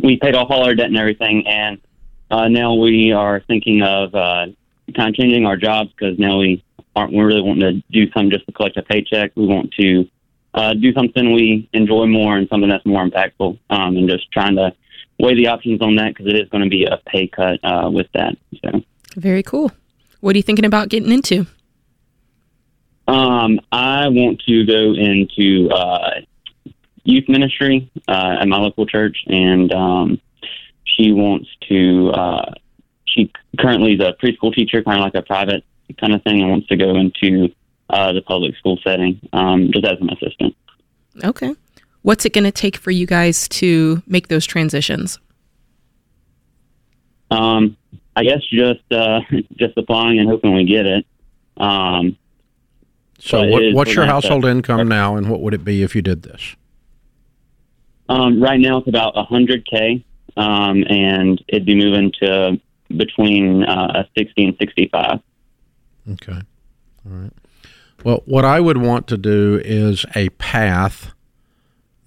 [0.00, 1.80] we paid off all our debt and everything, and
[2.30, 4.46] uh, now we are thinking of uh,
[4.94, 6.62] kind of changing our jobs because now we
[6.94, 9.32] aren't we really wanting to do something just to collect a paycheck.
[9.34, 10.08] We want to
[10.54, 14.54] uh, do something we enjoy more and something that's more impactful, um, and just trying
[14.54, 14.72] to
[15.18, 17.90] weigh the options on that because it is going to be a pay cut uh,
[17.90, 18.36] with that.
[18.64, 18.82] So,
[19.16, 19.72] Very cool.
[20.20, 21.46] What are you thinking about getting into?
[23.08, 26.20] um, I want to go into uh,
[27.04, 30.20] youth ministry uh, at my local church, and um,
[30.84, 32.10] she wants to.
[32.10, 32.52] Uh,
[33.06, 35.64] she currently is a preschool teacher, kind of like a private
[35.98, 37.48] kind of thing, and wants to go into
[37.88, 40.54] uh, the public school setting um, just as an assistant.
[41.24, 41.54] Okay.
[42.08, 45.18] What's it going to take for you guys to make those transitions?
[47.30, 47.76] Um,
[48.16, 49.20] I guess just uh,
[49.58, 51.06] just applying and hoping we get it.
[51.58, 52.16] Um,
[53.18, 55.52] So, But it what, is- your gonna have to- household income now, and what would
[55.52, 56.56] it be if you did this?
[58.08, 60.02] um, right now, it's about 100k,
[60.38, 62.58] um, and it'd be moving to
[62.96, 65.20] between uh, 60 and 65.
[66.12, 66.32] Okay.
[66.32, 66.42] All
[67.04, 67.32] right.
[68.02, 71.12] Well, what I would want to do is a path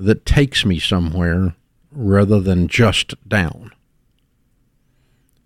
[0.02, 1.56] that takes me somewhere
[1.92, 3.72] rather than just down.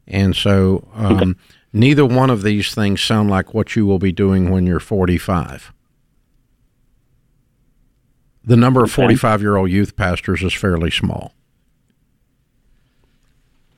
[0.07, 1.35] And so um,
[1.73, 5.73] neither one of these things sound like what you will be doing when you're 45.
[8.43, 11.33] The number of 45 year old youth pastors is fairly small.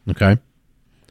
[0.10, 0.38] Okay.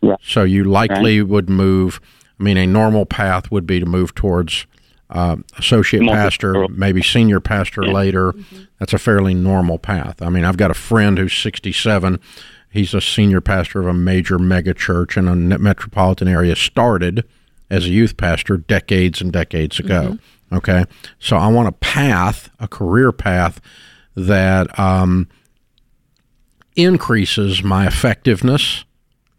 [0.03, 0.19] Right.
[0.23, 2.01] So you likely would move.
[2.39, 4.67] I mean, a normal path would be to move towards
[5.11, 7.93] uh, associate Multi- pastor, maybe senior pastor Yeah.
[7.93, 8.35] later.
[8.79, 10.21] That's a fairly normal path.
[10.21, 12.19] I mean, I've got a friend who's 67.
[12.71, 16.57] He's a senior pastor of a major mega church in a metropolitan area.
[16.57, 17.25] Started
[17.71, 20.19] as a youth pastor decades and decades ago.
[20.53, 20.85] Okay,
[21.19, 23.61] so I want a path, a career path
[24.15, 25.29] that um,
[26.77, 28.85] increases my effectiveness,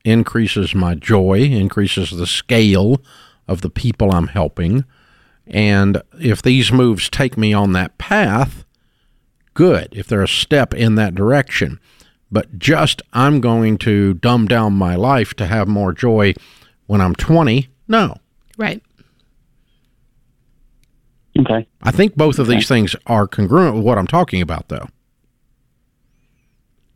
[0.04, 3.02] increases my joy, increases the scale
[3.48, 4.86] of the people I'm helping.
[5.50, 8.66] And if these moves take me on that path,
[9.54, 9.90] good.
[9.92, 11.80] If they're a step in that direction.
[12.32, 16.34] But just I'm going to dumb down my life to have more joy
[16.86, 18.18] when I'm 20, no.
[18.58, 18.82] Right.
[21.40, 21.68] Okay.
[21.84, 24.88] I think both of these things are congruent with what I'm talking about, though.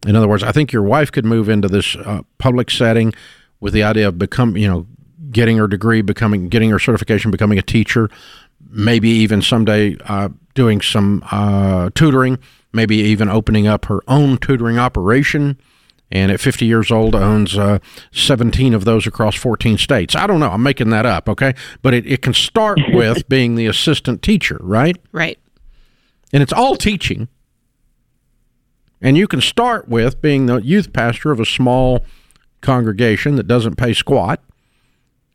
[0.08, 3.14] In other words, I think your wife could move into this uh, public setting
[3.60, 4.88] with the idea of become, you know,
[5.32, 8.10] getting her degree, becoming, getting her certification, becoming a teacher,
[8.70, 12.38] maybe even someday uh, doing some uh, tutoring,
[12.74, 15.58] maybe even opening up her own tutoring operation.
[16.14, 17.80] And at 50 years old, owns uh,
[18.12, 20.14] 17 of those across 14 states.
[20.14, 20.52] I don't know.
[20.52, 21.54] I'm making that up, okay?
[21.82, 24.98] But it, it can start with being the assistant teacher, right?
[25.14, 25.40] Right.
[26.34, 27.30] and it's all teaching.
[29.02, 32.06] And you can start with being the youth pastor of a small
[32.62, 34.44] congregation that doesn't pay squat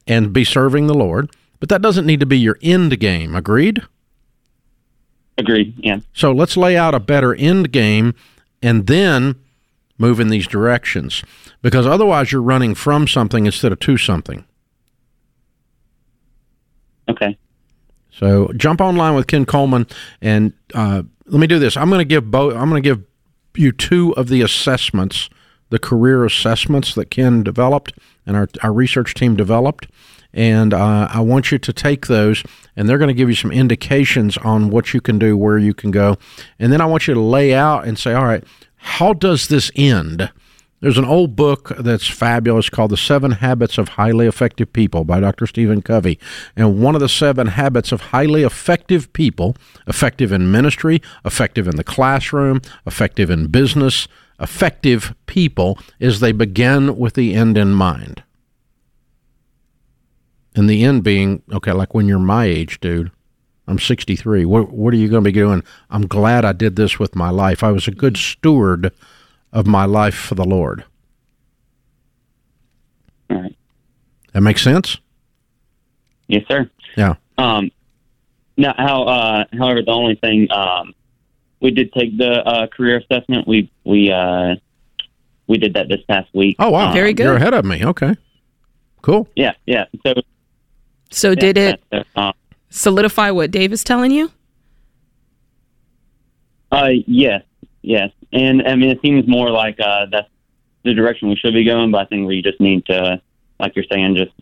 [0.07, 3.35] and be serving the Lord, but that doesn't need to be your end game.
[3.35, 3.83] Agreed?
[5.39, 5.75] Agreed.
[5.79, 6.01] Yeah.
[6.13, 8.15] So let's lay out a better end game
[8.63, 9.37] and then
[9.99, 11.23] move in these directions
[11.63, 14.45] because otherwise you're running from something instead of to something.
[17.09, 17.37] Okay.
[18.11, 19.87] So jump online with Ken Coleman
[20.21, 21.77] and uh, let me do this.
[21.77, 22.55] I'm going to give both.
[22.55, 23.05] I'm going to give
[23.55, 25.29] you two of the assessments,
[25.71, 27.93] the career assessments that Ken developed
[28.25, 29.89] and our our research team developed,
[30.33, 32.43] and uh, I want you to take those,
[32.77, 35.75] and they're going to give you some indications on what you can do, where you
[35.75, 36.17] can go,
[36.59, 38.45] and then I want you to lay out and say, all right,
[38.77, 40.31] how does this end?
[40.81, 45.21] There's an old book that's fabulous called The Seven Habits of Highly Effective People by
[45.21, 45.47] Dr.
[45.47, 46.19] Stephen Covey.
[46.55, 51.77] And one of the seven habits of highly effective people, effective in ministry, effective in
[51.77, 54.07] the classroom, effective in business,
[54.41, 58.23] effective people, is they begin with the end in mind.
[60.55, 63.11] And the end being, okay, like when you're my age, dude,
[63.69, 64.45] I'm 63.
[64.45, 65.63] What, what are you going to be doing?
[65.91, 67.63] I'm glad I did this with my life.
[67.63, 68.93] I was a good steward
[69.53, 70.85] of my life for the Lord.
[73.31, 73.57] All right.
[74.33, 74.99] That makes sense?
[76.29, 76.71] Yes, sir.
[76.97, 77.15] Yeah.
[77.39, 77.71] Um,
[78.57, 80.95] now, how, uh, however, the only thing um,
[81.61, 83.47] we did take the uh, career assessment.
[83.49, 84.57] We we uh,
[85.47, 86.57] we did that this past week.
[86.59, 86.93] Oh, wow.
[86.93, 87.25] Very good.
[87.25, 87.85] You're ahead of me.
[87.85, 88.15] Okay.
[89.03, 89.29] Cool.
[89.37, 89.85] Yeah, yeah.
[90.05, 90.15] So
[91.11, 91.83] So did it
[92.17, 92.33] Uh,
[92.71, 94.31] solidify what Dave is telling you?
[96.73, 97.43] uh, yes,
[97.83, 100.29] yes, and I mean it seems more like uh, that's
[100.85, 101.91] the direction we should be going.
[101.93, 103.21] But I think we just need to,
[103.61, 104.33] like you're saying, just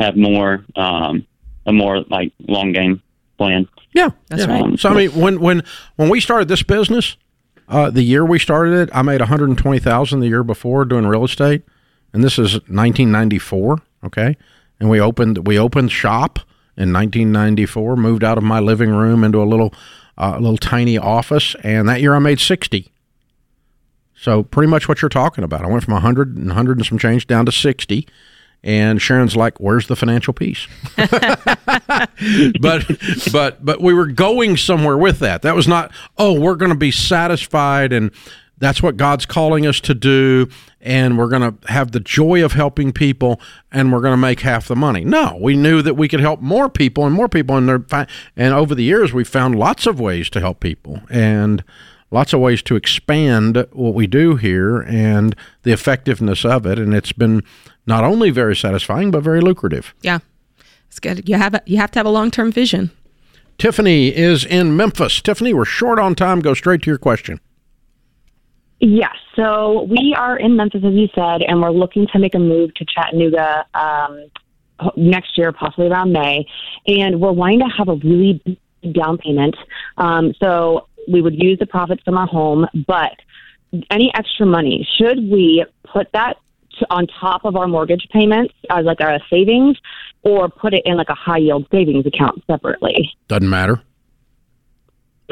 [0.00, 1.24] have more um,
[1.66, 3.00] a more like long game
[3.42, 3.68] plan.
[3.92, 4.10] Yeah.
[4.28, 4.60] That's yeah.
[4.60, 4.78] right.
[4.78, 5.62] So, I mean, when, when,
[5.96, 7.16] when we started this business,
[7.68, 11.62] uh, the year we started it, I made 120000 the year before doing real estate.
[12.12, 13.82] And this is 1994.
[14.04, 14.36] Okay.
[14.78, 16.38] And we opened, we opened shop
[16.76, 19.74] in 1994, moved out of my living room into a little,
[20.18, 21.56] uh, little tiny office.
[21.62, 22.92] And that year I made 60.
[24.14, 25.64] So pretty much what you're talking about.
[25.64, 28.06] I went from 100 and 100 and some change down to 60.
[28.64, 30.68] And Sharon's like, "Where's the financial piece?"
[32.60, 32.86] but
[33.32, 35.42] but but we were going somewhere with that.
[35.42, 38.12] That was not, "Oh, we're going to be satisfied and
[38.58, 40.48] that's what God's calling us to do
[40.80, 43.40] and we're going to have the joy of helping people
[43.72, 46.40] and we're going to make half the money." No, we knew that we could help
[46.40, 47.68] more people and more people and
[48.36, 51.64] and over the years we found lots of ways to help people and
[52.12, 56.94] lots of ways to expand what we do here and the effectiveness of it and
[56.94, 57.42] it's been
[57.86, 59.94] not only very satisfying but very lucrative.
[60.02, 60.18] Yeah,
[60.88, 61.28] it's good.
[61.28, 62.90] You have a, you have to have a long term vision.
[63.58, 65.20] Tiffany is in Memphis.
[65.20, 66.40] Tiffany, we're short on time.
[66.40, 67.40] Go straight to your question.
[68.80, 69.14] Yes.
[69.36, 72.74] So we are in Memphis, as you said, and we're looking to make a move
[72.74, 74.30] to Chattanooga um,
[74.96, 76.44] next year, possibly around May.
[76.86, 78.42] And we're wanting to have a really
[78.82, 79.56] big down payment.
[79.96, 83.12] Um, so we would use the profits from our home, but
[83.90, 86.36] any extra money, should we put that
[86.78, 89.76] to, on top of our mortgage payments as like a savings
[90.22, 93.10] or put it in like a high yield savings account separately?
[93.28, 93.82] Doesn't matter.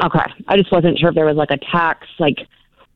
[0.03, 0.19] Okay.
[0.47, 2.37] I just wasn't sure if there was like a tax, like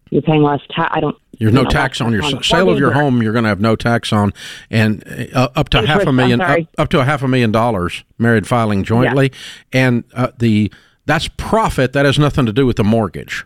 [0.09, 0.91] you're paying less tax.
[0.95, 1.17] I don't.
[1.39, 3.21] There's no tax on your on sale of your home.
[3.21, 4.31] You're going to have no tax on,
[4.69, 5.03] and
[5.33, 8.05] uh, up to Interest, half a million, up, up, to a half a million dollars,
[8.17, 9.31] married filing jointly,
[9.73, 9.87] yeah.
[9.87, 10.71] and uh, the
[11.05, 11.93] that's profit.
[11.93, 13.45] That has nothing to do with the mortgage.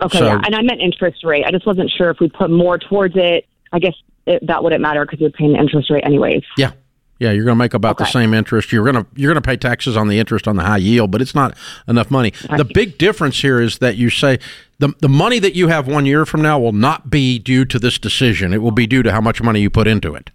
[0.00, 0.40] Okay, so, yeah.
[0.44, 1.44] and I meant interest rate.
[1.44, 3.46] I just wasn't sure if we put more towards it.
[3.72, 3.94] I guess
[4.26, 6.44] it, that wouldn't matter because you're paying the interest rate anyways.
[6.56, 6.72] Yeah,
[7.18, 8.04] yeah, you're going to make about okay.
[8.04, 8.70] the same interest.
[8.70, 11.10] You're going to you're going to pay taxes on the interest on the high yield,
[11.10, 11.56] but it's not
[11.88, 12.32] enough money.
[12.56, 14.38] The big difference here is that you say
[14.78, 17.78] the the money that you have one year from now will not be due to
[17.78, 18.52] this decision.
[18.52, 20.30] It will be due to how much money you put into it.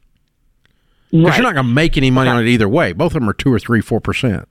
[1.09, 1.37] Because right.
[1.37, 2.37] you're not going to make any money okay.
[2.37, 2.91] on it either way.
[2.91, 4.49] Both of them are two or three, four percent.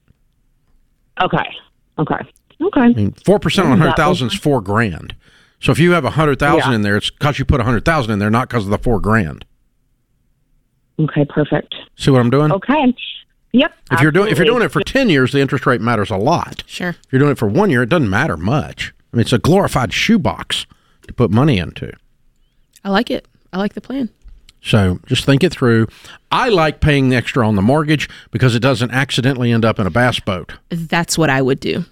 [1.21, 1.55] Okay.
[1.99, 2.19] Okay.
[2.61, 2.81] Okay.
[2.81, 5.15] I mean, four percent on hundred thousand is four grand.
[5.59, 6.75] So if you have a hundred thousand yeah.
[6.75, 8.77] in there, it's because you put a hundred thousand in there, not because of the
[8.77, 9.45] four grand.
[10.99, 11.75] Okay, perfect.
[11.95, 12.51] See what I'm doing?
[12.51, 12.93] Okay.
[13.51, 13.73] Yep.
[13.91, 16.17] If you're doing if you're doing it for ten years, the interest rate matters a
[16.17, 16.63] lot.
[16.65, 16.89] Sure.
[16.89, 18.93] If you're doing it for one year, it doesn't matter much.
[19.11, 20.65] I mean, it's a glorified shoebox
[21.07, 21.91] to put money into.
[22.83, 23.27] I like it.
[23.51, 24.09] I like the plan.
[24.63, 25.87] So just think it through.
[26.31, 29.85] I like paying the extra on the mortgage because it doesn't accidentally end up in
[29.85, 30.53] a bass boat.
[30.69, 31.85] That's what I would do.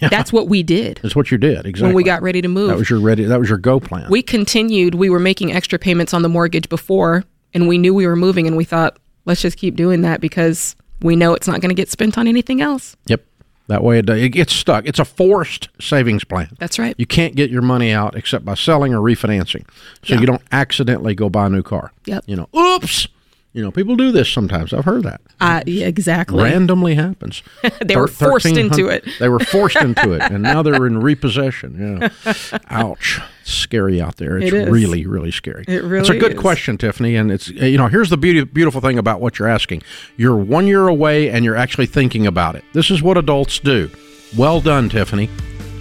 [0.00, 0.08] Yeah.
[0.08, 1.00] That's what we did.
[1.02, 2.68] That's what you did exactly when we got ready to move.
[2.68, 3.24] That was your ready.
[3.24, 4.08] That was your go plan.
[4.08, 4.94] We continued.
[4.94, 8.46] We were making extra payments on the mortgage before, and we knew we were moving,
[8.46, 11.74] and we thought, let's just keep doing that because we know it's not going to
[11.74, 12.96] get spent on anything else.
[13.06, 13.24] Yep.
[13.70, 14.84] That way it, it gets stuck.
[14.84, 16.56] It's a forced savings plan.
[16.58, 16.92] That's right.
[16.98, 19.64] You can't get your money out except by selling or refinancing.
[20.02, 20.20] So yeah.
[20.20, 21.92] you don't accidentally go buy a new car.
[22.04, 22.24] Yep.
[22.26, 23.06] You know, oops.
[23.52, 24.72] You know, people do this sometimes.
[24.72, 25.20] I've heard that.
[25.40, 26.44] Uh, yeah, exactly.
[26.44, 27.42] Randomly happens.
[27.84, 29.04] they were forced into it.
[29.18, 32.00] they were forced into it, and now they're in repossession.
[32.24, 32.58] Yeah.
[32.70, 33.20] Ouch.
[33.42, 34.38] It's scary out there.
[34.38, 35.64] It's it really, really scary.
[35.66, 36.38] It really It's a good is.
[36.38, 37.16] question, Tiffany.
[37.16, 39.82] And it's, you know, here's the beauty, beautiful thing about what you're asking.
[40.16, 42.62] You're one year away and you're actually thinking about it.
[42.72, 43.90] This is what adults do.
[44.36, 45.28] Well done, Tiffany.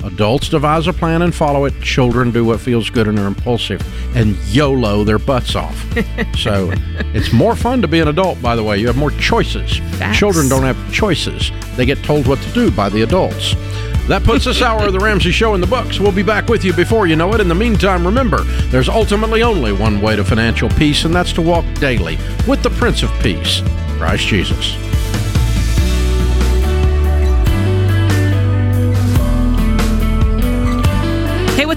[0.04, 1.82] Adults devise a plan and follow it.
[1.82, 3.82] Children do what feels good and are impulsive
[4.16, 5.76] and YOLO their butts off.
[6.38, 6.72] so
[7.14, 8.78] it's more fun to be an adult, by the way.
[8.78, 9.80] You have more choices.
[10.14, 13.56] Children don't have choices, they get told what to do by the adults.
[14.08, 16.00] That puts this hour of The Ramsey Show in the books.
[16.00, 17.42] We'll be back with you before you know it.
[17.42, 18.42] In the meantime, remember,
[18.72, 22.72] there's ultimately only one way to financial peace, and that's to walk daily with the
[22.72, 23.62] Prince of Peace,
[24.00, 24.76] Christ Jesus.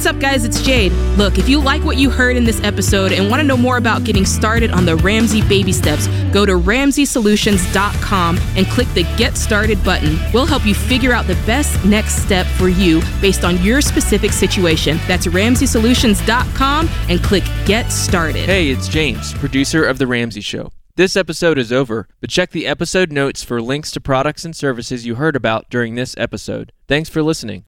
[0.02, 0.44] What's up, guys?
[0.44, 0.90] It's Jade.
[1.16, 3.76] Look, if you like what you heard in this episode and want to know more
[3.76, 9.36] about getting started on the Ramsey baby steps, go to ramseysolutions.com and click the Get
[9.36, 10.18] Started button.
[10.34, 14.32] We'll help you figure out the best next step for you based on your specific
[14.32, 14.98] situation.
[15.06, 18.44] That's ramseysolutions.com and click Get Started.
[18.46, 20.72] Hey, it's James, producer of The Ramsey Show.
[20.96, 25.06] This episode is over, but check the episode notes for links to products and services
[25.06, 26.72] you heard about during this episode.
[26.88, 27.60] Thanks for listening.